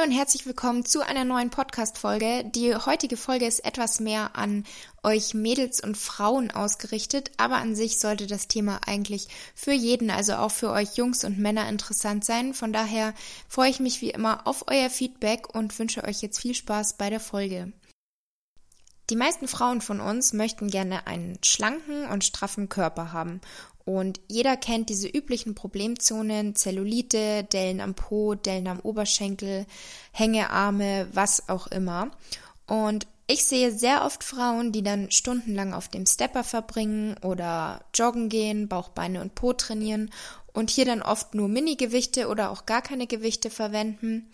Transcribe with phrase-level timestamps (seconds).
[0.00, 2.44] Hallo und herzlich willkommen zu einer neuen Podcast-Folge.
[2.54, 4.64] Die heutige Folge ist etwas mehr an
[5.02, 10.34] euch Mädels und Frauen ausgerichtet, aber an sich sollte das Thema eigentlich für jeden, also
[10.34, 12.54] auch für euch Jungs und Männer interessant sein.
[12.54, 13.12] Von daher
[13.48, 17.10] freue ich mich wie immer auf euer Feedback und wünsche euch jetzt viel Spaß bei
[17.10, 17.72] der Folge.
[19.10, 23.42] Die meisten Frauen von uns möchten gerne einen schlanken und straffen Körper haben
[23.98, 29.66] und jeder kennt diese üblichen Problemzonen, Zellulite, Dellen am Po, Dellen am Oberschenkel,
[30.12, 32.10] Hängearme, was auch immer.
[32.66, 38.28] Und ich sehe sehr oft Frauen, die dann stundenlang auf dem Stepper verbringen oder joggen
[38.28, 40.10] gehen, Bauch, Beine und Po trainieren
[40.52, 44.30] und hier dann oft nur Mini-Gewichte oder auch gar keine Gewichte verwenden.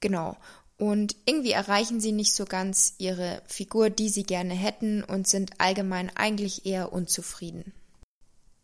[0.00, 0.36] Genau.
[0.78, 5.60] Und irgendwie erreichen sie nicht so ganz ihre Figur, die sie gerne hätten und sind
[5.60, 7.74] allgemein eigentlich eher unzufrieden.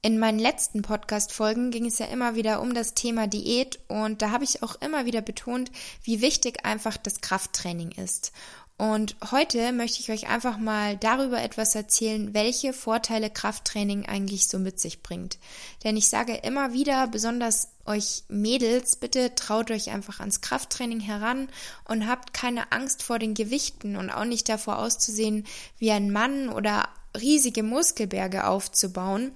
[0.00, 4.30] In meinen letzten Podcast-Folgen ging es ja immer wieder um das Thema Diät und da
[4.30, 5.72] habe ich auch immer wieder betont,
[6.04, 8.30] wie wichtig einfach das Krafttraining ist.
[8.76, 14.60] Und heute möchte ich euch einfach mal darüber etwas erzählen, welche Vorteile Krafttraining eigentlich so
[14.60, 15.36] mit sich bringt.
[15.82, 21.48] Denn ich sage immer wieder, besonders euch Mädels, bitte traut euch einfach ans Krafttraining heran
[21.86, 25.44] und habt keine Angst vor den Gewichten und auch nicht davor auszusehen
[25.80, 26.88] wie ein Mann oder
[27.20, 29.32] riesige Muskelberge aufzubauen,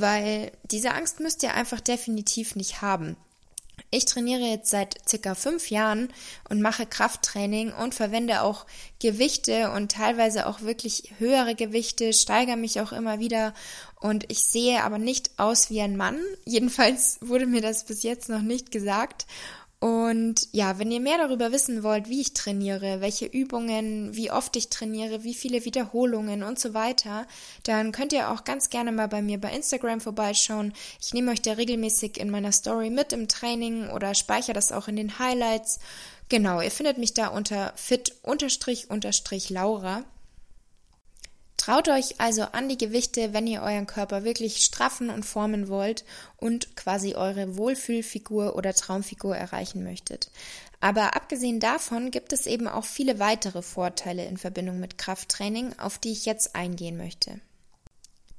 [0.00, 3.16] weil diese Angst müsst ihr einfach definitiv nicht haben.
[3.90, 6.08] Ich trainiere jetzt seit circa fünf Jahren
[6.48, 8.66] und mache Krafttraining und verwende auch
[9.00, 13.54] Gewichte und teilweise auch wirklich höhere Gewichte, steigere mich auch immer wieder
[14.00, 16.18] und ich sehe aber nicht aus wie ein Mann.
[16.44, 19.26] Jedenfalls wurde mir das bis jetzt noch nicht gesagt.
[19.84, 24.56] Und ja, wenn ihr mehr darüber wissen wollt, wie ich trainiere, welche Übungen, wie oft
[24.56, 27.26] ich trainiere, wie viele Wiederholungen und so weiter,
[27.64, 30.72] dann könnt ihr auch ganz gerne mal bei mir bei Instagram vorbeischauen.
[31.02, 34.88] Ich nehme euch da regelmäßig in meiner Story mit im Training oder speichere das auch
[34.88, 35.80] in den Highlights.
[36.30, 38.14] Genau, ihr findet mich da unter fit-laura.
[41.64, 46.04] Traut euch also an die Gewichte, wenn ihr euren Körper wirklich straffen und formen wollt
[46.36, 50.30] und quasi eure Wohlfühlfigur oder Traumfigur erreichen möchtet.
[50.82, 55.96] Aber abgesehen davon gibt es eben auch viele weitere Vorteile in Verbindung mit Krafttraining, auf
[55.96, 57.40] die ich jetzt eingehen möchte.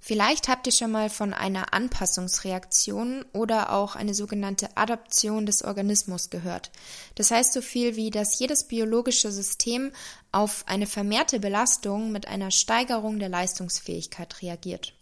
[0.08, 6.30] Vielleicht habt ihr schon mal von einer Anpassungsreaktion oder auch eine sogenannte Adaption des Organismus
[6.30, 6.70] gehört.
[7.16, 9.92] Das heißt so viel wie, dass jedes biologische System
[10.32, 14.94] auf eine vermehrte Belastung mit einer Steigerung der Leistungsfähigkeit reagiert.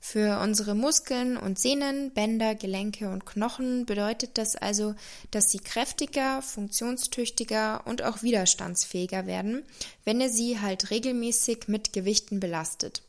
[0.00, 4.94] Für unsere Muskeln und Sehnen, Bänder, Gelenke und Knochen bedeutet das also,
[5.32, 9.64] dass sie kräftiger, funktionstüchtiger und auch widerstandsfähiger werden,
[10.06, 13.02] wenn ihr sie halt regelmäßig mit Gewichten belastet.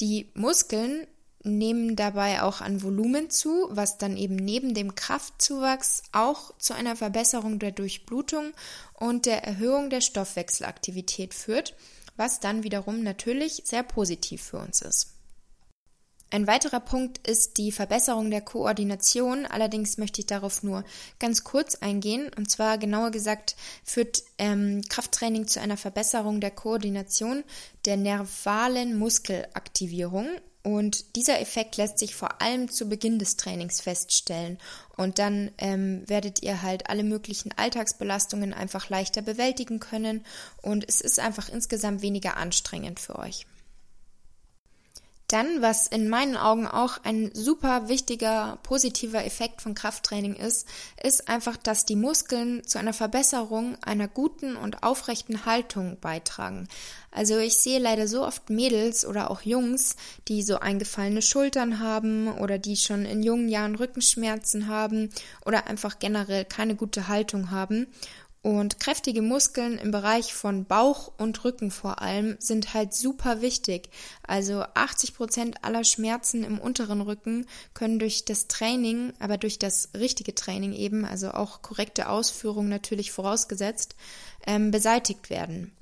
[0.00, 1.06] Die Muskeln
[1.42, 6.96] nehmen dabei auch an Volumen zu, was dann eben neben dem Kraftzuwachs auch zu einer
[6.96, 8.52] Verbesserung der Durchblutung
[8.94, 11.74] und der Erhöhung der Stoffwechselaktivität führt,
[12.16, 15.19] was dann wiederum natürlich sehr positiv für uns ist.
[16.32, 19.46] Ein weiterer Punkt ist die Verbesserung der Koordination.
[19.46, 20.84] Allerdings möchte ich darauf nur
[21.18, 22.30] ganz kurz eingehen.
[22.36, 27.42] Und zwar genauer gesagt führt ähm, Krafttraining zu einer Verbesserung der Koordination
[27.84, 30.28] der nervalen Muskelaktivierung.
[30.62, 34.58] Und dieser Effekt lässt sich vor allem zu Beginn des Trainings feststellen.
[34.96, 40.24] Und dann ähm, werdet ihr halt alle möglichen Alltagsbelastungen einfach leichter bewältigen können.
[40.62, 43.46] Und es ist einfach insgesamt weniger anstrengend für euch.
[45.30, 50.66] Dann, was in meinen Augen auch ein super wichtiger positiver Effekt von Krafttraining ist,
[51.00, 56.66] ist einfach, dass die Muskeln zu einer Verbesserung einer guten und aufrechten Haltung beitragen.
[57.12, 59.94] Also ich sehe leider so oft Mädels oder auch Jungs,
[60.26, 65.10] die so eingefallene Schultern haben oder die schon in jungen Jahren Rückenschmerzen haben
[65.46, 67.86] oder einfach generell keine gute Haltung haben.
[68.42, 73.90] Und kräftige Muskeln im Bereich von Bauch und Rücken vor allem sind halt super wichtig.
[74.26, 79.90] Also 80 Prozent aller Schmerzen im unteren Rücken können durch das Training, aber durch das
[79.94, 83.94] richtige Training eben, also auch korrekte Ausführung natürlich vorausgesetzt,
[84.46, 85.72] ähm, beseitigt werden.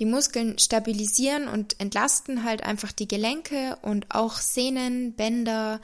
[0.00, 5.80] Die Muskeln stabilisieren und entlasten halt einfach die Gelenke und auch Sehnen, Bänder,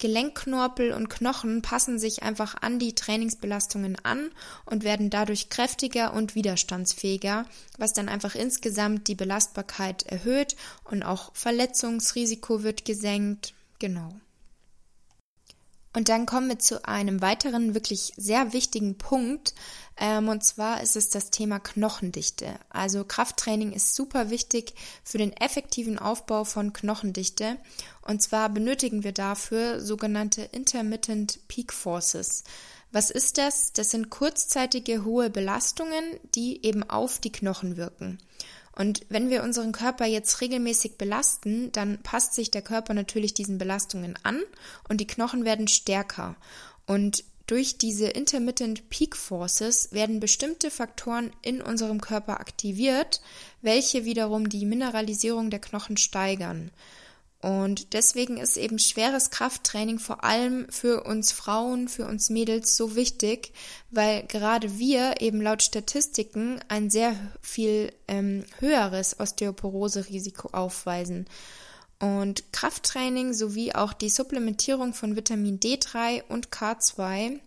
[0.00, 4.30] Gelenkknorpel und Knochen passen sich einfach an die Trainingsbelastungen an
[4.64, 7.44] und werden dadurch kräftiger und widerstandsfähiger,
[7.76, 13.52] was dann einfach insgesamt die Belastbarkeit erhöht und auch Verletzungsrisiko wird gesenkt.
[13.78, 14.14] Genau.
[15.92, 19.54] Und dann kommen wir zu einem weiteren wirklich sehr wichtigen Punkt.
[19.96, 22.54] Ähm, und zwar ist es das Thema Knochendichte.
[22.68, 27.56] Also Krafttraining ist super wichtig für den effektiven Aufbau von Knochendichte.
[28.02, 32.44] Und zwar benötigen wir dafür sogenannte Intermittent Peak Forces.
[32.92, 33.72] Was ist das?
[33.72, 36.04] Das sind kurzzeitige hohe Belastungen,
[36.34, 38.18] die eben auf die Knochen wirken.
[38.80, 43.58] Und wenn wir unseren Körper jetzt regelmäßig belasten, dann passt sich der Körper natürlich diesen
[43.58, 44.40] Belastungen an
[44.88, 46.34] und die Knochen werden stärker.
[46.86, 53.20] Und durch diese Intermittent Peak Forces werden bestimmte Faktoren in unserem Körper aktiviert,
[53.60, 56.70] welche wiederum die Mineralisierung der Knochen steigern.
[57.40, 62.96] Und deswegen ist eben schweres Krafttraining vor allem für uns Frauen, für uns Mädels so
[62.96, 63.52] wichtig,
[63.90, 71.26] weil gerade wir eben laut Statistiken ein sehr viel ähm, höheres Osteoporose-Risiko aufweisen.
[71.98, 77.40] Und Krafttraining sowie auch die Supplementierung von Vitamin D3 und K2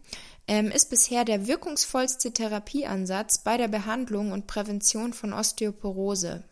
[0.48, 6.44] ähm, ist bisher der wirkungsvollste Therapieansatz bei der Behandlung und Prävention von Osteoporose.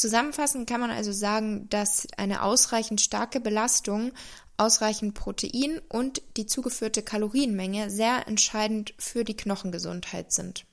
[0.00, 4.12] Zusammenfassend kann man also sagen, dass eine ausreichend starke Belastung,
[4.56, 10.64] ausreichend Protein und die zugeführte Kalorienmenge sehr entscheidend für die Knochengesundheit sind.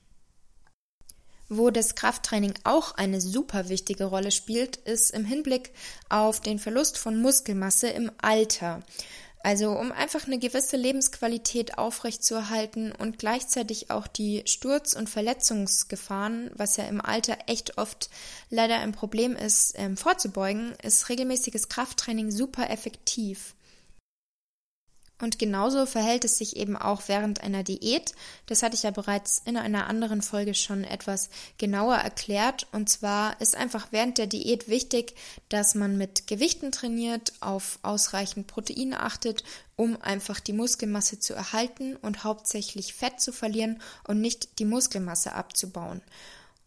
[1.49, 5.71] Wo das Krafttraining auch eine super wichtige Rolle spielt, ist im Hinblick
[6.07, 8.81] auf den Verlust von Muskelmasse im Alter.
[9.47, 16.75] Also um einfach eine gewisse Lebensqualität aufrechtzuerhalten und gleichzeitig auch die Sturz- und Verletzungsgefahren, was
[16.75, 18.09] ja im Alter echt oft
[18.49, 23.55] leider ein Problem ist, ähm, vorzubeugen, ist regelmäßiges Krafttraining super effektiv.
[25.19, 28.13] Und genauso verhält es sich eben auch während einer Diät.
[28.45, 32.67] Das hatte ich ja bereits in einer anderen Folge schon etwas genauer erklärt.
[32.71, 35.15] Und zwar ist einfach während der Diät wichtig,
[35.49, 39.43] dass man mit Gewichten trainiert, auf ausreichend Protein achtet,
[39.75, 45.33] um einfach die Muskelmasse zu erhalten und hauptsächlich Fett zu verlieren und nicht die Muskelmasse
[45.33, 46.01] abzubauen.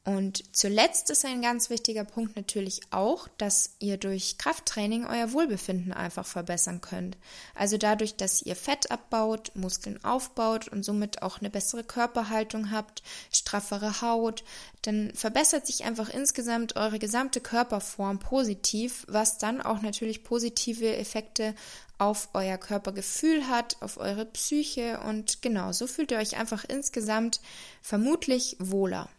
[0.03, 5.93] Und zuletzt ist ein ganz wichtiger Punkt natürlich auch, dass ihr durch Krafttraining euer Wohlbefinden
[5.93, 7.19] einfach verbessern könnt.
[7.55, 13.03] Also dadurch, dass ihr Fett abbaut, Muskeln aufbaut und somit auch eine bessere Körperhaltung habt,
[13.31, 14.43] straffere Haut,
[14.81, 21.55] dann verbessert sich einfach insgesamt eure gesamte Körperform positiv, was dann auch natürlich positive Effekte
[21.99, 27.43] auf euer Körpergefühl hat, auf eure Psyche und genau, so fühlt ihr euch einfach insgesamt
[27.83, 29.11] vermutlich wohler.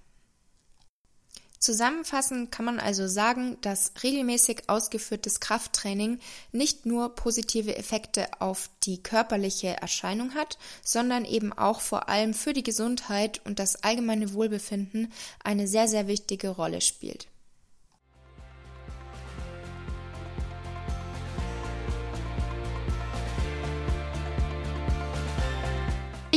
[1.62, 6.18] Zusammenfassend kann man also sagen, dass regelmäßig ausgeführtes Krafttraining
[6.52, 12.54] nicht nur positive Effekte auf die körperliche Erscheinung hat, sondern eben auch vor allem für
[12.54, 15.14] die Gesundheit und das allgemeine Wohlbefinden
[15.44, 17.28] eine sehr, sehr wichtige Rolle spielt.